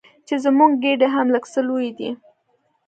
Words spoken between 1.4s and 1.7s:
څه